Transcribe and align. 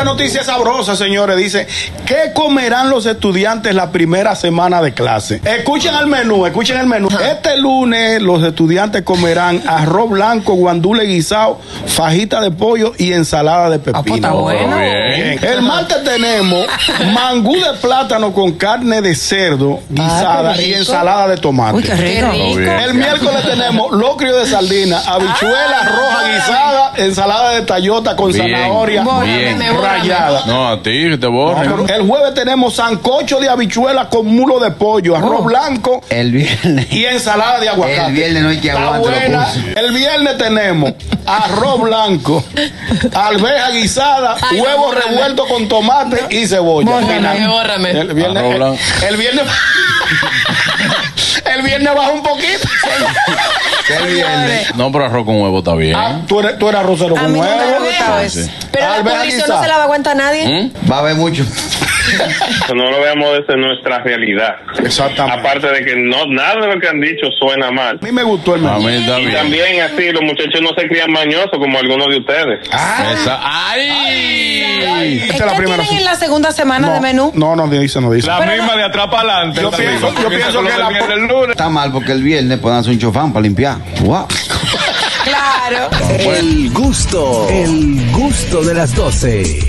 esta 0.00 0.04
noticia 0.12 0.40
es 0.40 0.46
sabrosa, 0.46 0.96
señores. 0.96 1.36
Dice, 1.36 1.66
¿qué 2.06 2.32
comerán 2.34 2.88
los 2.88 3.04
estudiantes 3.04 3.74
la 3.74 3.90
primera 3.92 4.34
semana 4.34 4.80
de 4.80 4.94
clase? 4.94 5.40
Escuchen 5.44 5.94
el 5.94 6.06
menú, 6.06 6.46
escuchen 6.46 6.78
el 6.78 6.86
menú. 6.86 7.08
Este 7.08 7.58
lunes 7.58 8.22
los 8.22 8.42
estudiantes 8.42 9.02
comerán 9.02 9.62
arroz 9.66 10.08
blanco, 10.08 10.54
guandule 10.54 11.04
guisado, 11.04 11.60
fajita 11.86 12.40
de 12.40 12.50
pollo 12.50 12.92
y 12.96 13.12
ensalada 13.12 13.68
de 13.68 13.76
Ah, 13.76 13.80
pues 13.82 13.94
pepino. 13.96 14.16
está 14.16 14.30
bueno. 14.32 14.76
Bien. 14.78 15.38
El 15.44 15.62
martes 15.62 16.02
tenemos 16.02 16.66
mangú 17.12 17.56
de 17.56 17.72
plátano 17.80 18.32
con 18.32 18.52
carne 18.52 19.02
de 19.02 19.14
cerdo 19.14 19.80
guisada 19.90 20.54
qué 20.54 20.68
y 20.68 20.74
ensalada 20.74 21.28
de 21.28 21.36
tomate. 21.36 21.76
Uy, 21.76 21.82
qué 21.82 21.94
rico. 21.94 22.30
rico. 22.32 22.58
El 22.70 22.94
miércoles 22.94 23.42
tenemos 23.42 23.92
locrio 23.92 24.36
de 24.38 24.46
sardina, 24.46 24.98
habichuela 25.00 25.82
roja 25.84 26.32
guisada, 26.32 26.92
ensalada 26.96 27.50
de 27.56 27.62
tallota 27.62 28.16
con 28.16 28.32
Bien, 28.32 28.46
zanahoria 28.46 29.02
bien. 29.02 29.58
Rayada. 29.98 30.42
No, 30.46 30.68
a 30.68 30.82
ti, 30.82 30.90
que 31.10 31.18
te 31.18 31.26
No, 31.26 31.32
borren. 31.32 31.72
pero 31.86 31.96
el 31.96 32.06
jueves 32.06 32.34
tenemos 32.34 32.74
sancocho 32.74 33.40
de 33.40 33.48
habichuela 33.48 34.08
con 34.08 34.26
mulo 34.26 34.58
de 34.60 34.70
pollo, 34.72 35.16
arroz 35.16 35.40
Oh. 35.40 35.44
blanco 35.44 36.02
El 36.10 36.32
viernes. 36.32 36.92
y 36.92 37.04
ensalada 37.04 37.60
de 37.60 37.68
aguacate. 37.68 38.06
El 38.08 38.12
viernes 38.12 38.42
no 38.42 38.48
hay 38.50 38.60
que 38.60 38.70
puso. 38.70 39.10
El 39.76 39.92
viernes 39.92 40.38
tenemos 40.38 40.92
arroz 41.26 41.80
blanco, 41.80 42.44
alveja 43.14 43.70
guisada, 43.70 44.36
Ay, 44.40 44.60
huevo 44.60 44.86
bórrame. 44.86 45.10
revuelto 45.12 45.46
con 45.46 45.68
tomate 45.68 46.24
y 46.34 46.46
cebolla. 46.46 46.90
Bórrame. 47.48 47.90
El 47.90 48.14
viernes, 48.14 48.36
Arroz 48.42 48.52
el, 48.52 48.58
blanco. 48.58 48.78
el 49.08 49.16
viernes, 49.16 49.44
el 51.54 51.62
viernes 51.62 51.94
baja 51.94 52.10
un 52.10 52.22
poquito. 52.22 52.68
Viernes. 53.98 54.74
No, 54.76 54.90
pero 54.92 55.06
arroz 55.06 55.24
con 55.26 55.40
huevo 55.40 55.58
está 55.58 55.74
bien. 55.74 55.94
Ah, 55.96 56.20
tú 56.26 56.40
eres, 56.40 56.58
tú 56.58 56.68
eres 56.68 56.80
arrocero 56.80 57.16
A 57.16 57.22
con 57.22 57.32
mí 57.32 57.38
no 57.40 57.44
me 57.44 57.50
huevo. 57.56 57.84
gustado 57.86 58.20
Sí. 58.28 58.40
eso. 58.40 58.50
Pero 58.70 58.86
la 59.04 59.24
guisada. 59.24 59.54
no 59.56 59.62
se 59.62 59.68
la 59.68 59.78
da 59.78 59.86
cuenta 59.86 60.10
a 60.12 60.14
nadie. 60.14 60.46
¿Mm? 60.64 60.90
Va 60.90 60.96
a 60.96 60.98
haber 61.00 61.14
mucho. 61.16 61.44
No 62.74 62.90
lo 62.90 63.00
veamos 63.00 63.38
desde 63.38 63.56
nuestra 63.60 63.98
realidad. 64.00 64.56
Exactamente. 64.84 65.40
Aparte 65.40 65.66
de 65.68 65.84
que 65.84 65.96
no 65.96 66.26
nada 66.26 66.60
de 66.66 66.74
lo 66.74 66.80
que 66.80 66.88
han 66.88 67.00
dicho 67.00 67.26
suena 67.38 67.70
mal. 67.70 67.98
A 68.00 68.04
mí 68.04 68.12
me 68.12 68.22
gustó 68.22 68.54
el 68.54 68.64
está 68.64 69.20
Y 69.20 69.32
también 69.32 69.80
así 69.82 70.10
los 70.12 70.22
muchachos 70.22 70.60
no 70.62 70.70
se 70.76 70.88
crían 70.88 71.10
mañosos 71.12 71.50
como 71.52 71.78
algunos 71.78 72.08
de 72.08 72.18
ustedes. 72.18 72.60
Esa- 72.68 73.40
¡Ay! 73.42 75.20
Esta 75.22 75.26
¿Qué 75.32 75.38
es 75.38 75.46
la 75.46 75.56
primera. 75.56 75.84
en 75.90 76.04
la 76.04 76.14
segunda 76.14 76.52
semana 76.52 76.88
no, 76.88 76.94
de 76.94 77.00
menú? 77.00 77.32
No, 77.34 77.56
no 77.56 77.66
dice, 77.68 78.00
no 78.00 78.10
dice. 78.12 78.26
La 78.26 78.40
misma 78.40 78.76
de 78.76 78.84
atrás 78.84 79.06
para 79.10 79.34
adelante. 79.36 79.60
Yo 79.62 79.70
pienso- 79.70 80.12
yo 80.22 80.28
pienso 80.28 80.62
que 80.62 80.68
la- 80.78 80.88
el 81.14 81.20
lunes. 81.26 81.50
Está 81.50 81.68
mal 81.68 81.92
porque 81.92 82.12
el 82.12 82.22
viernes 82.22 82.58
pueden 82.58 82.78
hacer 82.78 82.92
un 82.92 82.98
chofán 82.98 83.32
para 83.32 83.42
limpiar. 83.42 83.76
Wow. 84.02 84.26
Claro. 85.22 85.90
El 86.18 86.70
gusto, 86.72 87.46
el 87.50 88.10
gusto 88.10 88.62
de 88.62 88.74
las 88.74 88.94
12. 88.94 89.60